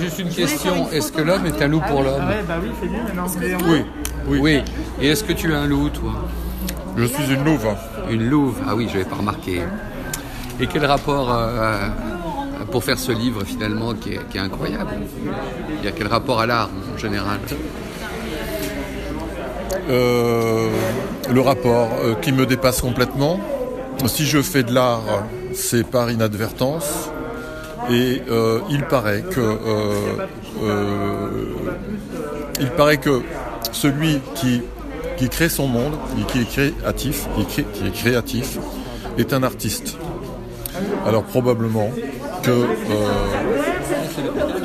[0.00, 2.88] Juste une question, est-ce que l'homme est un loup pour l'homme Ah bah oui, c'est
[2.88, 3.26] maintenant.
[3.68, 3.84] Oui,
[4.28, 4.38] oui.
[4.40, 4.62] Oui.
[5.00, 6.12] Et est-ce que tu es un loup, toi
[6.96, 7.66] Je suis une louve.
[8.10, 9.62] Une louve Ah oui, je n'avais pas remarqué.
[10.60, 11.88] Et quel rapport, euh,
[12.70, 14.90] pour faire ce livre finalement qui est, qui est incroyable
[15.78, 17.38] Il y a quel rapport à l'art en général
[19.90, 20.68] Euh,
[21.32, 23.40] le rapport euh, qui me dépasse complètement.
[24.06, 25.24] Si je fais de l'art,
[25.54, 27.10] c'est par inadvertance.
[27.90, 30.26] Et euh, il paraît que euh,
[30.62, 31.28] euh,
[32.60, 33.22] il paraît que
[33.72, 34.62] celui qui,
[35.30, 38.58] crée son monde, et qui est créatif, qui est, créatif,
[39.16, 39.96] est un artiste.
[41.06, 41.90] Alors probablement
[42.42, 42.66] que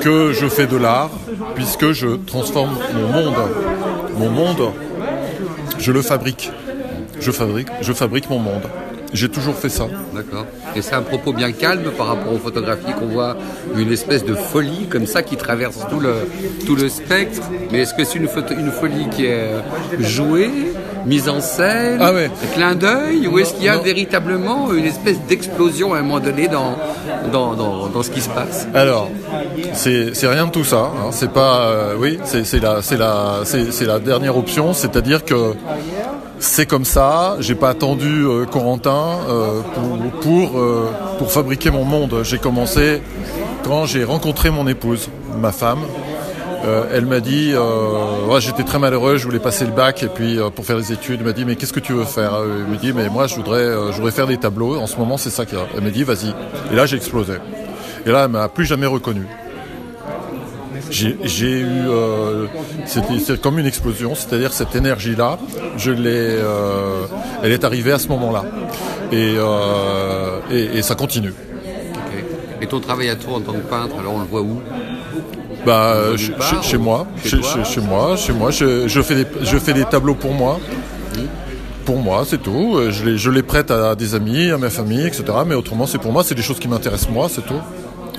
[0.02, 1.12] que je fais de l'art
[1.56, 3.36] puisque je transforme mon monde.
[4.18, 4.72] Mon monde,
[5.80, 6.52] je le fabrique.
[7.20, 8.64] Je fabrique, je fabrique mon monde.
[9.14, 9.86] J'ai toujours fait ça.
[10.14, 10.46] D'accord.
[10.76, 13.38] Et c'est un propos bien calme par rapport aux photographies qu'on voit
[13.78, 16.16] une espèce de folie comme ça qui traverse tout le,
[16.66, 17.42] tout le spectre.
[17.72, 19.60] Mais est-ce que c'est une, folie qui est euh,
[20.00, 20.50] jouée,
[21.06, 22.30] mise en scène, Ah ouais.
[22.44, 23.84] un clin d'œil, ou est-ce qu'il y a Non.
[23.84, 26.76] véritablement une espèce d'explosion à un moment donné dans,
[27.32, 28.68] dans, dans, dans ce qui se passe?
[28.74, 29.10] Alors,
[29.74, 30.92] c'est rien de tout ça.
[30.96, 31.10] hein.
[31.12, 33.42] C'est pas, euh, oui, c'est la, la,
[33.86, 34.74] la dernière option.
[34.74, 35.54] C'est-à-dire que
[36.44, 37.38] c'est comme ça.
[37.40, 39.62] J'ai pas attendu euh, Corentin euh,
[40.26, 40.86] euh,
[41.18, 42.20] pour fabriquer mon monde.
[42.24, 43.02] J'ai commencé
[43.64, 45.80] quand j'ai rencontré mon épouse, ma femme.
[46.94, 47.54] Elle m'a dit,
[48.30, 51.20] ouais, j'étais très malheureux, je voulais passer le bac et puis pour faire les études,
[51.20, 52.38] elle m'a dit mais qu'est-ce que tu veux faire?
[52.42, 54.80] Elle me dit mais moi je voudrais, je voudrais faire des tableaux.
[54.80, 55.66] En ce moment c'est ça qu'il y a.
[55.76, 56.30] Elle m'a dit vas-y.
[56.72, 57.34] Et là j'ai explosé.
[58.06, 59.28] Et là elle m'a plus jamais reconnu.
[60.94, 62.46] J'ai eu, euh,
[62.86, 65.40] c'était comme une explosion, c'est-à-dire cette énergie-là,
[65.78, 67.06] je l'ai, euh,
[67.42, 68.44] elle est arrivée à ce moment-là,
[69.12, 71.34] et, euh, et, et ça continue.
[72.62, 74.62] Et ton travail à toi en tant que peintre, alors on le voit où?
[75.66, 79.16] Bah, Nulle chez, part, chez- chez ou- moi, chez moi, chez moi, je, je fais
[79.16, 80.60] des, je fais des tableaux pour moi.
[81.86, 82.76] Pour moi, c'est tout.
[82.78, 85.24] Euh, Je les, je les prête à des amis, à ma famille, etc.
[85.46, 87.60] Mais autrement, c'est pour moi, c'est des choses qui m'intéressent moi, c'est tout.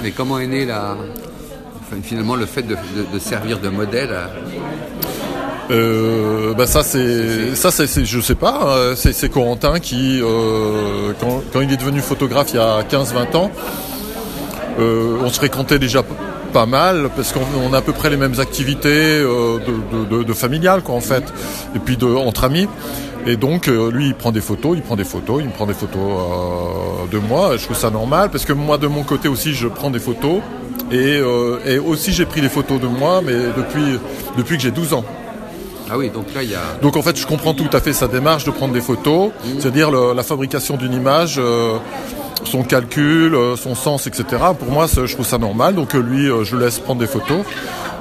[0.03, 0.97] Mais comment est né la...
[2.03, 2.77] finalement le fait de,
[3.19, 4.31] servir de modèle à-
[5.71, 11.61] Euh, bah ça c'est ça c'est je sais pas euh, c'est Corentin qui euh, quand,
[11.63, 13.51] il est devenu photographe il y a 15-20 ans
[14.79, 16.03] euh, on se fréquentait déjà
[16.53, 20.83] pas mal parce qu'on on a à peu près les mêmes activités de, de familiales
[20.83, 21.25] quoi en fait.
[21.75, 22.69] Et puis de entre amis
[23.27, 25.67] et donc euh, lui il prend des photos il prend des photos il me prend
[25.67, 29.29] des photos euh, de moi je trouve ça normal parce que moi de mon côté
[29.29, 30.41] aussi je prends des photos
[30.93, 33.99] et, euh, et aussi j'ai pris des photos de moi mais depuis
[34.37, 35.05] depuis que j'ai 12 ans
[35.91, 36.79] Ah oui, donc là il y a...
[36.83, 39.91] donc en fait, je comprends tout à fait sa démarche de prendre des photos, c'est-à-dire
[39.91, 41.77] le- la fabrication d'une image, euh,
[42.45, 44.25] son calcul, son sens, etc.
[44.59, 45.75] Pour moi, je trouve ça normal.
[45.75, 47.41] Donc lui, je laisse prendre des photos.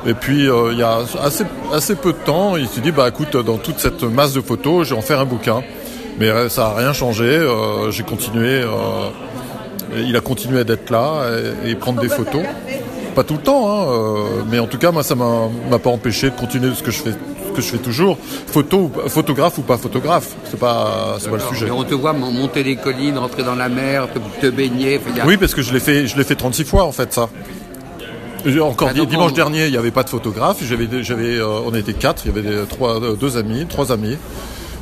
[0.06, 3.08] Et puis euh, il y a assez, assez peu de temps, il s'est dit bah
[3.08, 5.62] écoute, dans toute cette masse de photos, je vais en faire un bouquin.
[6.20, 7.26] Mais euh, ça a rien changé.
[7.26, 8.62] euh, J'ai continué.
[8.62, 8.68] euh,
[9.96, 11.26] il a continué d'être là
[11.66, 12.44] et, et prendre des photos.
[13.16, 15.92] Pas tout le temps, hein, euh, mais en tout cas, moi, ça m'a m'a pas
[15.92, 18.18] empêché de continuer ce que je fais, ce que je fais toujours.
[18.48, 21.68] Photo, photographe ou pas photographe, c'est pas, c'est pas le sujet.
[21.68, 25.00] Et on te voit mon- monter les collines, rentrer dans la mer, te, te baigner.
[25.22, 27.30] a- Oui, parce que je l'ai fait, je l'ai fait 36 fois en fait ça.
[28.46, 30.58] Et Encore Ah, donc dimanche on- dernier, il n'y avait pas de photographe.
[30.62, 30.88] J'avais,
[31.38, 32.24] euh, on était quatre.
[32.26, 34.18] Il y avait des- trois, euh, deux amis, trois amis,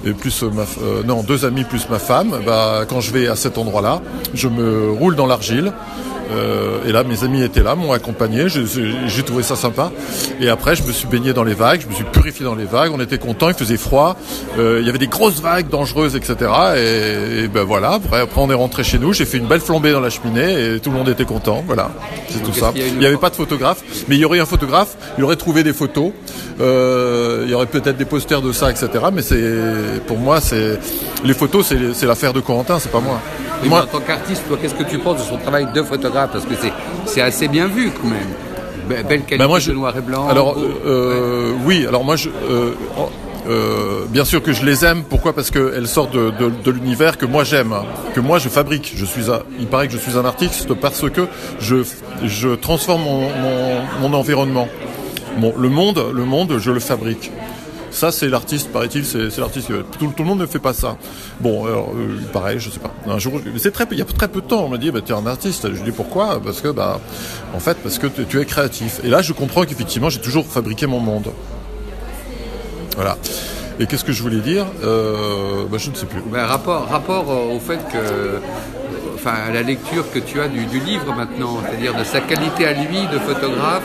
[0.06, 2.40] et plus euh, ma, euh, non, deux amis plus ma femme.
[2.46, 4.02] Bah, quand je vais à cet endroit-là,
[4.34, 5.74] je me roule dans l'argile.
[6.31, 8.47] Euh, et là, mes amis étaient là, m'ont accompagné.
[8.50, 9.92] J'ai trouvé ça sympa.
[10.40, 11.81] Et après, je me suis baigné dans les vagues.
[11.81, 12.92] Je me suis purifié dans les vagues.
[12.94, 13.50] On était contents.
[13.50, 14.16] Il faisait froid.
[14.58, 16.36] Euh, il y avait des grosses vagues dangereuses, etc.
[16.75, 17.94] Et, et ben voilà.
[17.94, 19.14] Après, après, on est rentré chez nous.
[19.14, 21.64] J'ai fait une belle flambée dans la cheminée et tout le monde était content.
[21.66, 21.92] Voilà,
[22.30, 22.72] c'est tout ça.
[22.75, 24.96] Il n'y avait pas de photographe, mais il y aurait un photographe.
[25.18, 26.12] Il aurait trouvé des photos.
[26.59, 28.90] Euh, il y aurait peut-être des posters de ça, etc.
[29.13, 30.80] Mais c'est pour moi, c'est
[31.24, 33.19] les photos, c'est c'est l'affaire de Corentin, c'est pas moi.
[33.64, 36.32] Et Moi, en tant qu'artiste, toi, qu'est-ce que tu penses de son travail de photographe?
[36.34, 36.74] Parce que c'est,
[37.06, 38.28] c'est assez bien vu quand même.
[38.90, 40.28] Be- belle qualité Ben moi, je- de noir et blanc.
[40.28, 40.62] Alors beau.
[40.86, 42.72] euh, oui, alors moi je euh,
[43.48, 45.04] euh, bien sûr que je les aime.
[45.04, 45.34] Pourquoi?
[45.34, 48.94] Parce qu'elles sortent de, de, de l'univers que moi j'aime, hein, que moi je fabrique.
[48.96, 51.28] Je suis, un, il paraît que je suis un artiste parce que
[51.60, 51.78] je
[52.25, 54.68] je transforme mon, mon, mon environnement.
[55.38, 57.31] Bon, le monde, le monde, je le fabrique.
[57.92, 59.68] Ça, c'est l'artiste, paraît-il, c'est l'artiste.
[60.00, 60.98] Tout, tout le monde ne fait pas ça.
[61.42, 62.94] Bon, alors, euh, pareil, je sais pas.
[63.06, 65.02] Un jour, c'est très, il y a très peu de temps, on m'a dit, bah,
[65.06, 65.74] tu es un artiste.
[65.74, 66.40] Je dis pourquoi?
[66.44, 67.02] Parce que, bah,
[67.54, 69.02] en fait, parce que tu es créatif.
[69.04, 71.32] Et là, je comprends qu'effectivement, j'ai toujours fabriqué mon monde.
[72.96, 73.18] Voilà.
[73.80, 74.66] Et qu'est-ce que je voulais dire?
[74.84, 76.22] Euh, bah, Je ne sais plus.
[76.32, 78.40] Ben, rapport, euh, au fait que,
[79.16, 82.74] enfin, à la lecture que tu as du livre maintenant, c'est-à-dire de sa qualité à
[82.74, 83.84] lui de photographe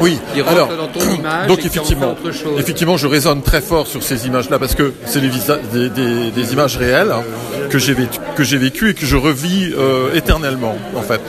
[0.00, 2.58] Oui, qui alors, dans ton image donc et effectivement, font autre chose.
[2.58, 6.30] effectivement, je résonne très fort sur ces images-là parce que c'est des, visa- des, des-
[6.30, 7.22] des images réelles hein,
[7.68, 11.20] que j'ai vécu, que j'ai vécues et que je revis euh, éternellement, en fait.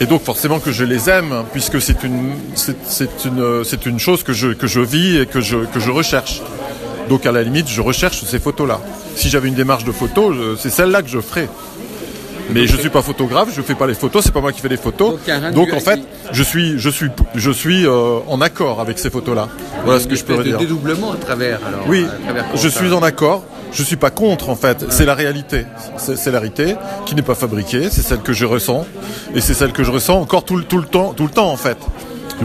[0.00, 2.74] Et donc forcément que je les aime hein, puisque c'est une, c'est,
[3.24, 5.90] une, euh, c'est une chose que je, que je vis et que je, que je
[5.90, 6.40] recherche.
[7.08, 8.80] Donc à la limite, je recherche ces photos-là.
[9.14, 11.48] Si j'avais une démarche de photos, je- c'est celle-là que je ferais.
[12.50, 14.68] Mais je suis pas photographe, je fais pas les photos, c'est pas moi qui fais
[14.68, 15.14] les photos.
[15.52, 16.00] Donc, en fait,
[16.32, 19.48] je suis, je suis, je suis euh, en accord avec ces photos-là.
[19.84, 20.58] Voilà ce que je peux de dire.
[20.58, 21.58] dédoublement à travers.
[21.66, 23.44] Alors, Oui, à travers je suis en accord.
[23.72, 24.84] Je suis pas contre en fait.
[24.90, 25.64] C'est la réalité.
[25.96, 26.76] C'est la réalité
[27.06, 27.88] qui n'est pas fabriquée.
[27.90, 28.86] C'est celle que je ressens
[29.34, 31.50] et c'est celle que je ressens encore tout le tout le temps, tout le temps
[31.50, 31.78] en fait.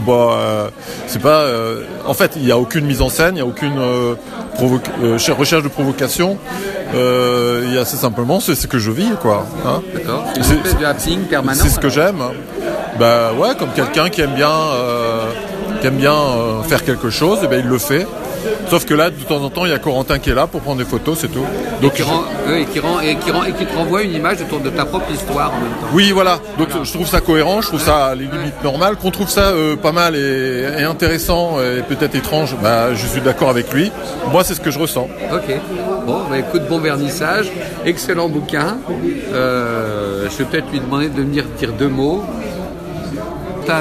[0.06, 0.70] Bon, euh,
[1.08, 1.42] c'est pas.
[1.42, 4.14] euh, en fait, il n'y a aucune mise en scène, il n'y a aucune euh,
[4.62, 6.38] euh, recherche de provocation.
[6.96, 9.46] Euh, Il y a c'est simplement c'est ce que je vis quoi.
[9.66, 9.82] hein.
[9.94, 10.24] D'accord.
[10.42, 10.62] C'est
[11.30, 11.60] permanent.
[11.62, 12.22] C'est ce que j'aime.
[13.00, 15.26] Bah ouais, comme quelqu'un qui aime bien, euh,
[15.82, 18.08] qui aime bien euh, faire quelque chose, et ben il le fait.
[18.70, 20.62] Sauf que là, de temps en temps, il y a Corentin qui est là pour
[20.62, 21.44] prendre des photos, c'est tout.
[21.82, 22.24] Donc Qui rend,
[22.72, 24.86] qui rend, et, qui rend, et qui te renvoie une image de, ton- de ta
[24.86, 25.88] propre histoire en même temps.
[25.94, 26.40] oui, voilà.
[26.58, 28.96] Donc je trouve ça cohérent, je trouve ça à les limites normales.
[28.96, 33.22] Qu'on trouve ça euh, pas mal et, et intéressant et peut-être étrange, bah je suis
[33.22, 33.92] d'accord avec lui.
[34.32, 35.08] Moi, c'est ce que je ressens.
[35.34, 35.56] Ok.
[36.06, 37.52] Bon, bah, écoute, bon vernissage.
[37.86, 38.78] Excellent bouquin.
[39.34, 42.24] Euh, je vais peut-être lui demander de venir dire deux mots.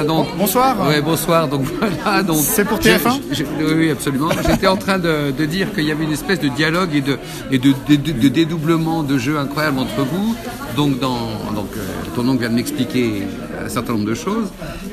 [0.05, 0.27] Donc...
[0.37, 0.87] Bonsoir.
[0.87, 1.47] Ouais, bonsoir.
[1.47, 2.23] Donc voilà.
[2.23, 3.19] Donc, C'est pour j'ai- TF1?
[3.31, 4.29] j'ai- Oui, oui, absolument.
[4.47, 7.17] J'étais en train de, de dire qu'il y avait une espèce de dialogue et de,
[7.51, 10.35] et de, de- de- de dédoublement de jeu incroyable entre vous.
[10.75, 11.17] Donc, dans,
[11.55, 11.85] donc euh,
[12.15, 13.23] ton oncle vient de m'expliquer
[13.65, 14.49] un certain nombre de choses.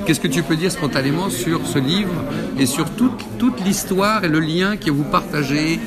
[0.07, 2.13] Qu'est-ce que tu peux dire spontanément sur ce livre
[2.59, 5.81] et sur toute, toute l'histoire et le lien que vous partagez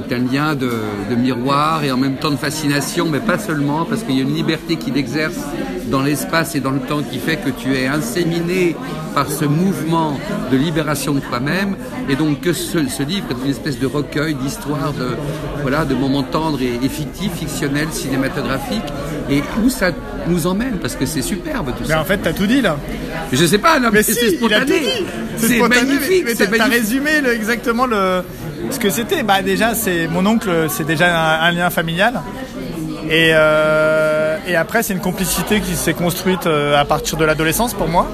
[0.00, 0.70] est un lien de,
[1.10, 4.22] de miroir et en même temps de fascination, mais pas seulement, parce qu'il y a
[4.22, 5.36] une liberté qui l'exerce
[5.86, 8.74] dans l'espace et dans le temps qui fait que tu es inséminé
[9.14, 10.18] par ce mouvement
[10.50, 11.76] de libération de toi-même,
[12.08, 15.08] et donc que ce, ce livre est une espèce de recueil d'histoires, de,
[15.62, 18.82] voilà, de moments tendres et, et fictifs, fictionnels, cinématographiques,
[19.30, 19.90] et où ça
[20.28, 22.00] nous emmène, parce que c'est superbe tout Mais ça.
[22.00, 22.76] en fait, t'as tout dit là.
[23.32, 24.74] Je sais pas, non, mais, Mais c'est si, spontané.
[25.36, 28.22] C'est spontané, mais- magnifique, mais c'est t'as- résumé le- exactement le,
[28.70, 29.22] ce que c'était.
[29.22, 31.06] Bah déjà, c'est mon oncle, c'est déjà
[31.42, 32.20] un, un lien familial.
[33.08, 37.72] Et, euh, et après, c'est une complicité qui s'est construite euh, à partir de l'adolescence
[37.74, 38.08] pour moi.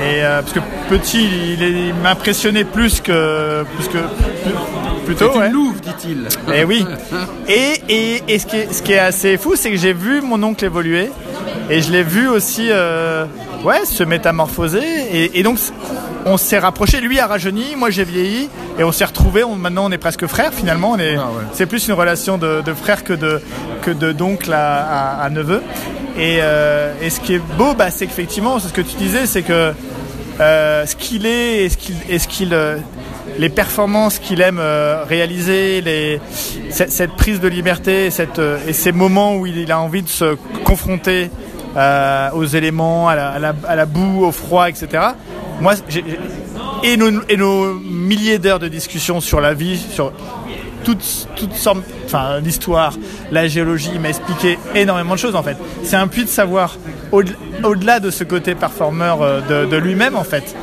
[0.00, 0.60] Et euh, parce que
[0.90, 1.24] petit,
[1.54, 5.30] il, il m'impressionnait plus que plus que plus- plutôt.
[5.32, 5.50] C'est ouais.
[5.50, 6.28] louve, dit-il.
[6.54, 6.84] Et oui.
[7.48, 10.20] Et, et, et ce, qui est, ce qui est assez fou, c'est que j'ai vu
[10.20, 11.10] mon oncle évoluer.
[11.70, 13.24] Et je l'ai vu aussi euh,
[13.64, 14.82] ouais, se métamorphoser.
[15.12, 15.58] Et, et donc,
[16.26, 17.00] on s'est rapproché.
[17.00, 18.48] Lui a rajeuni, moi j'ai vieilli.
[18.78, 19.44] Et on s'est retrouvés.
[19.44, 20.92] On- maintenant, on est presque frères finalement.
[20.92, 21.44] On est, Ah ouais.
[21.52, 23.40] C'est plus une relation de, de frère que de,
[23.82, 25.62] que de d'oncle à, à- à neveu.
[26.16, 29.26] Et, euh, et ce qui est beau, bah, c'est qu'effectivement, c'est ce que tu disais,
[29.26, 29.72] c'est que
[30.40, 32.76] euh, ce qu'il est et ce qu'il, et ce qu'il, euh,
[33.38, 36.20] les performances qu'il aime euh, réaliser, les,
[36.70, 40.02] cette, cette prise de liberté, cette, euh, et ces moments où il, il a envie
[40.02, 41.30] de se confronter
[41.76, 44.88] euh, aux éléments, à la, à, la, à la boue, au froid, etc.
[45.60, 45.74] Moi,
[46.82, 50.12] et, nos, milliers d'heures de discussion sur la vie, sur
[50.84, 52.92] toutes, toutes sortes, enfin l'histoire,
[53.32, 55.56] la géologie, m'a expliqué énormément de choses en fait.
[55.82, 56.76] C'est un puits de savoir
[57.12, 57.22] au-
[57.62, 60.54] au-delà de ce côté performeur euh, de, lui-même en fait.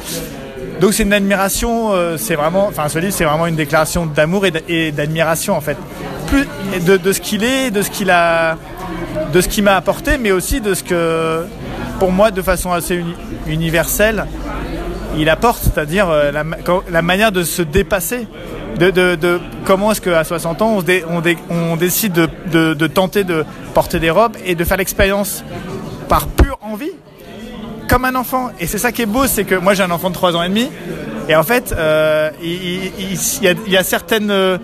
[0.79, 4.45] Donc c'est une admiration, euh, c'est vraiment, enfin ce livre c'est vraiment une déclaration d'amour
[4.67, 5.77] et d'admiration en fait,
[6.27, 6.45] plus
[6.85, 8.57] de, ce qu'il est, de ce qu'il a,
[9.33, 11.45] de ce qu'il m'a apporté, mais aussi de ce que,
[11.99, 13.15] pour moi, de façon assez uni-
[13.47, 14.25] universelle,
[15.17, 18.27] il apporte, c'est-à-dire euh, la, manière de se dépasser.
[18.79, 22.13] De, de- de comment est-ce qu'à 60 ans on, se dé- on dé- on décide
[22.13, 25.43] de, tenter de porter des robes et de faire l'expérience
[26.07, 26.91] par pure envie
[27.89, 28.49] comme un enfant.
[28.61, 30.43] Et c'est ça qui est beau, c'est que moi j'ai un enfant de 3 ans
[30.43, 30.69] et demi,
[31.27, 34.57] et en fait, euh, il, il- il- il y, a, il y a certaines, euh,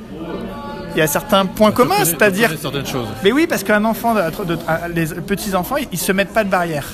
[0.96, 3.08] il y a certains points communs, c'est-à-dire, certaines choses.
[3.26, 6.34] mais oui, parce qu'un enfant, de, de- un- les petits enfants, ils, ils se mettent
[6.34, 6.88] pas de barrière.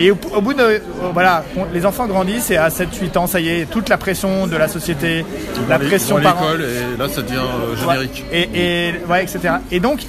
[0.00, 0.78] Et au, au bout de, euh,
[1.12, 4.46] voilà, on- les enfants grandissent et à 7-8 ans, ça y est, toute la pression
[4.46, 5.24] de la société,
[5.68, 8.24] la pression à par l'école et là ça devient euh, générique.
[8.30, 9.54] Ouais, et, et, ouais, etc.
[9.70, 10.00] Et donc,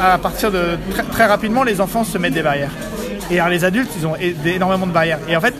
[0.00, 2.70] à, partir de très, très rapidement, les enfants se mettent des barrières.
[3.30, 5.18] Et alors, les adultes, ils ont énormément de barrières.
[5.28, 5.54] Et en fait,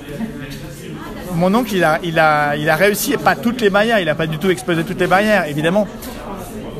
[1.35, 4.07] mon oncle, il a, il a, il a réussi, et pas toutes les barrières, il
[4.07, 5.87] n'a pas du tout explosé toutes les barrières, évidemment.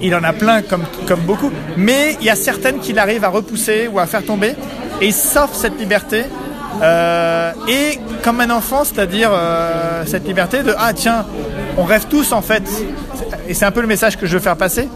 [0.03, 1.53] Il en a plein, comme, comme beaucoup.
[1.77, 4.55] Mais il y a certaines qu'il arrive à repousser ou à faire tomber.
[5.01, 6.25] Et il s'offre cette liberté.
[6.83, 11.27] Euh, et comme un enfant, c'est-à-dire euh, cette liberté de Ah, tiens,
[11.77, 12.63] on rêve tous en fait.
[13.49, 14.89] Et c'est un peu le message que je veux faire passer.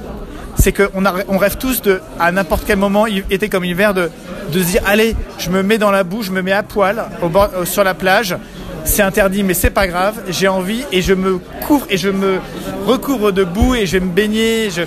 [0.56, 4.10] C'est qu'on rêve tous de, à n'importe quel moment, il était comme hiver, de,
[4.52, 7.04] de se dire Allez, je me mets dans la boue, je me mets à poil
[7.22, 8.36] euh, sur la plage
[8.84, 10.20] c'est interdit, mais c'est pas grave.
[10.28, 12.38] J'ai envie et je me couvre et je me
[12.86, 14.70] recouvre de boue et je vais me baigner.
[14.70, 14.82] Je...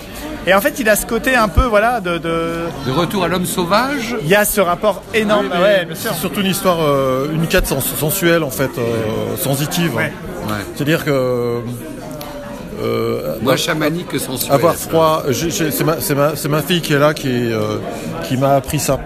[0.45, 2.17] Et en fait, il a ce côté un peu, voilà, de.
[2.17, 5.49] De, de retour à l'homme sauvage Il y a ce rapport énorme.
[5.51, 9.93] Oui, ouais, c'est surtout une histoire, euh, une quête sensuelle, en fait, euh, sensitive.
[9.95, 10.13] Ouais.
[10.75, 11.59] C'est-à-dire que.
[12.79, 14.53] Euh, Moi, chamanique que sensuel.
[14.53, 17.77] Avoir froid, c'est ma, ma, ma, fille qui est là qui, euh,
[18.27, 18.99] qui m'a appris ça.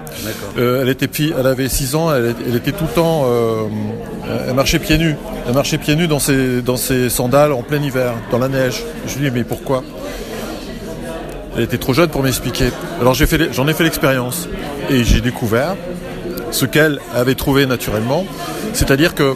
[0.57, 3.25] Euh, elle, était, elle avait 6 ans, elle, elle, était tout le temps.
[4.47, 5.15] Elle marchait pieds nus.
[5.47, 8.83] Elle marchait pieds nus dans ses, dans ses sandales en plein hiver, dans la neige.
[9.07, 9.83] Je lui dis, mais pourquoi?
[11.55, 12.69] Elle était trop jeune pour m'expliquer.
[12.99, 14.47] Alors j'en ai fait l'expérience
[14.89, 15.75] et j'ai découvert
[16.51, 18.25] ce qu'elle avait trouvé naturellement.
[18.73, 19.35] C'est-à-dire que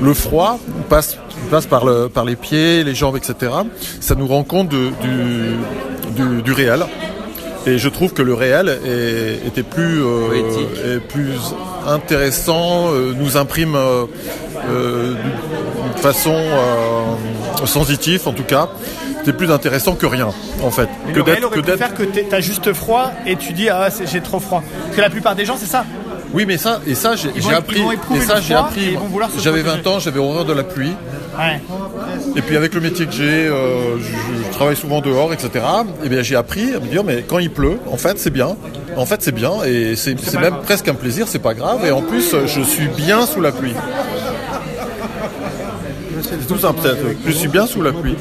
[0.00, 1.18] le froid passe
[1.50, 3.52] passe par, le, par les pieds, les jambes, etc.
[4.00, 4.90] Ça nous rend compte du,
[6.42, 6.84] du, réel.
[7.66, 8.78] Et je trouve que le réel
[9.46, 11.54] était plus, euh, plus
[11.86, 14.06] intéressant, euh, nous imprime euh,
[15.94, 16.36] de façon
[17.64, 18.68] sensitive en tout cas.
[19.24, 20.28] C'est plus intéressant que rien
[20.62, 20.88] en fait.
[21.12, 24.40] que d'être que d'être que tu as juste froid et tu dis ah j'ai trop
[24.40, 24.62] froid.
[24.84, 25.84] Parce que la plupart des gens c'est ça.
[26.34, 27.82] Oui, mais ça, et ça, j'ai appris.
[28.14, 28.96] Et ça, j'ai appris.
[29.38, 30.92] J'avais 20 ans, j'avais horreur de la pluie.
[32.36, 35.50] Et puis avec le métier que j'ai, euh, je, travaille souvent dehors, etc.
[35.54, 38.30] Et eh bien j'ai appris à me dire, mais quand il pleut, en fait, c'est
[38.30, 38.56] bien.
[38.96, 41.84] En fait, c'est bien, et c'est même presque un plaisir, c'est pas grave.
[41.86, 43.74] Et en plus, je suis bien sous la pluie.
[46.20, 46.80] C'est tout simple,
[47.24, 48.16] je suis bien sous la pluie.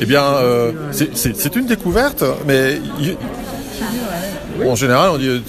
[0.00, 2.80] Eh bien, euh, c'est une découverte, mais
[4.66, 5.42] en général, on dit,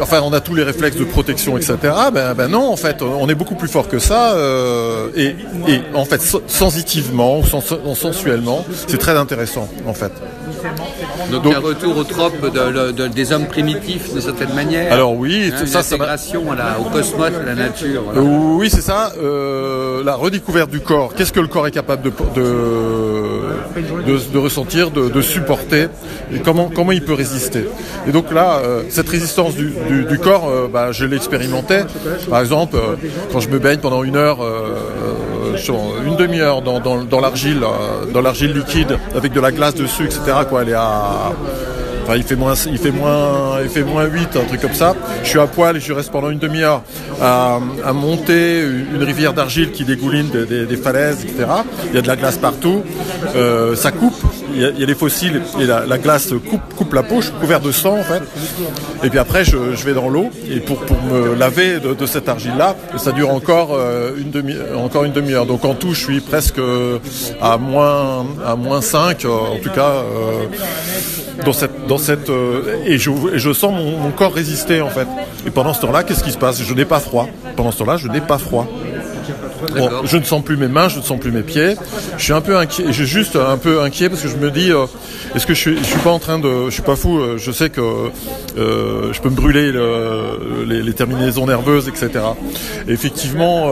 [0.00, 1.76] enfin, on a tous les réflexes de protection, etc.
[2.12, 4.34] Ben, ben non, en fait, on est beaucoup plus fort que ça.
[4.34, 5.34] Euh, et,
[5.94, 7.42] en fait, sensitivement,
[7.94, 10.12] sensuellement, c'est très intéressant, en fait.
[11.30, 12.34] Donc, un retour au trope
[13.14, 14.92] des hommes primitifs, de certaine manière.
[14.92, 18.02] Alors oui, hein, ça, ça au cosmos, à la nature.
[18.14, 19.12] oui, c'est ça.
[19.20, 21.14] Euh, la redécouverte du corps.
[21.14, 22.10] Qu'est-ce que le corps est capable de,
[24.06, 25.88] de, ressentir, de, supporter,
[26.32, 27.64] et comment, comment il peut résister.
[28.08, 31.84] Et donc là, euh, cette résistance du, corps, euh, bah, je l'expérimentais.
[32.28, 32.76] Par exemple,
[33.32, 34.38] quand je me baigne pendant une heure,
[36.06, 37.60] une demi-heure dans, dans l'argile,
[38.12, 40.20] dans l'argile liquide, avec de la glace dessus, etc.
[40.60, 41.32] Elle est à
[42.06, 44.94] Enfin, il fait moins, il fait moins, il fait moins 8, un truc comme ça.
[45.24, 46.82] Je suis à poil et je reste pendant une demi-heure
[47.20, 47.58] à,
[47.92, 51.46] monter une rivière d'argile qui dégouline des, falaises, etc.
[51.88, 52.84] Il y a de la glace partout.
[53.34, 54.14] Euh, ça coupe.
[54.56, 56.32] Il y, a, des fossiles et la, glace
[56.76, 57.20] coupe, la peau.
[57.20, 58.22] Je suis couvert de sang en fait.
[59.04, 60.78] Et puis après, je, vais dans l'eau et pour,
[61.10, 64.12] me laver de, cette argile-là, ça dure encore euh,
[64.76, 65.46] encore une demi-heure.
[65.46, 66.60] Donc en tout, je suis presque
[67.40, 70.02] à moins, à moins 5, en tout cas
[71.44, 75.06] dans cette, dans cette euh, et, je, je sens mon, corps résister en fait.
[75.46, 76.62] Et pendant ce temps-là, qu'est-ce qui se passe?
[76.62, 77.28] Je n'ai pas froid.
[77.56, 78.66] Pendant ce temps-là, je n'ai pas froid.
[80.04, 81.74] Je ne sens plus mes mains, je ne sens plus mes pieds.
[82.18, 84.50] Je suis un peu inquiet, je suis juste un peu inquiet parce que je me
[84.50, 84.86] dis, euh,
[85.34, 87.18] est-ce que je suis, je suis pas en train de, je suis pas fou.
[87.18, 87.80] Euh, je sais que
[88.56, 89.72] je peux me brûler
[90.66, 92.24] les, terminaisons nerveuses, etc.
[92.88, 93.70] effectivement,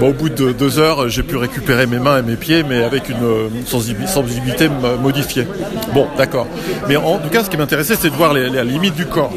[0.00, 3.08] au bout de deux heures, j'ai pu récupérer mes mains et mes pieds, mais avec
[3.08, 4.68] une sensibilité
[5.02, 5.46] modifiée.
[5.92, 6.46] Bon, d'accord.
[6.88, 9.32] Mais en tout cas, ce qui m'intéressait, c'est de voir les, limites du corps.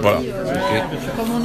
[0.00, 0.20] Voilà.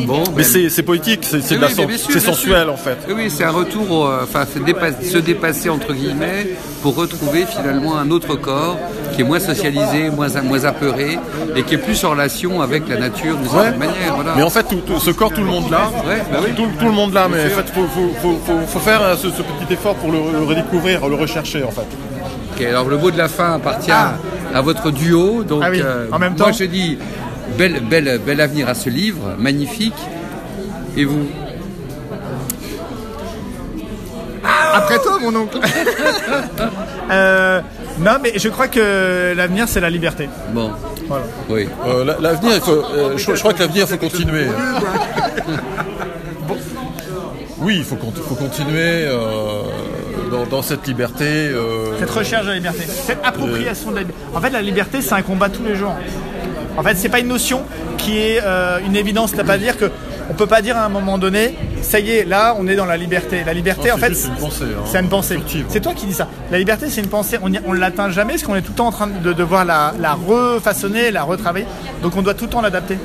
[0.05, 2.97] Bon, mais c'est poétique, c'est sensuel en fait.
[3.13, 6.47] Oui, c'est un retour, euh, enfin se, dépasser entre guillemets
[6.81, 8.77] pour retrouver finalement un autre corps
[9.13, 11.19] qui est moins socialisé, moins, moins apeuré
[11.55, 14.15] et qui est plus en relation avec la nature de certaine manière.
[14.35, 14.65] Mais en fait,
[14.99, 15.89] ce corps, tout le monde l'a.
[16.31, 19.95] Bah tout, le monde l'a, mais en fait, il faut, faire euh, ce, petit effort
[19.95, 21.87] pour le, redécouvrir, le rechercher en fait.
[22.55, 24.15] Ok, alors le mot de la fin appartient ah.
[24.53, 25.43] à votre duo.
[25.43, 26.45] Donc, ah euh, en même temps.
[26.45, 26.97] Moi, je dis
[27.57, 29.93] bel, bel, bel avenir à ce livre, magnifique.
[30.97, 31.27] Et vous
[34.73, 35.59] Après toi, mon oncle.
[37.11, 37.59] Euh,
[37.97, 40.29] non, mais je crois que l'avenir, c'est la liberté.
[40.53, 40.69] Bon.
[41.07, 41.25] Voilà.
[41.49, 41.67] Oui.
[41.87, 44.45] Euh, l'avenir, euh, je, crois que l'avenir, il faut continuer.
[47.57, 49.07] Oui, il faut, faut continuer
[50.51, 51.49] dans, cette liberté.
[51.97, 54.23] Cette recherche de la liberté, cette appropriation de la liberté.
[54.35, 55.95] En fait, la liberté, c'est un combat tous les jours.
[56.77, 57.63] En fait, c'est pas une notion
[57.97, 58.41] qui est
[58.85, 59.31] une évidence.
[59.31, 59.91] cest pas dire que
[60.29, 62.85] on peut pas dire à un moment donné, ça y est, là, on est dans
[62.85, 63.43] la liberté.
[63.43, 64.27] La liberté, en fait, c'est
[64.99, 65.35] une pensée.
[65.35, 65.65] Hein.
[65.69, 66.27] C'est toi qui dis ça.
[66.51, 67.39] La liberté, c'est une pensée.
[67.41, 69.93] On ne l'atteint jamais parce qu'on est tout le temps en train de devoir la,
[69.99, 71.65] la refaçonner, la retravailler.
[72.03, 72.97] Donc, on doit tout le temps l'adapter.